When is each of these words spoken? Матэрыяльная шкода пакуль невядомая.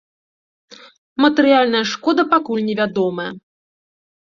Матэрыяльная 1.25 1.83
шкода 1.91 2.23
пакуль 2.33 2.67
невядомая. 2.73 3.31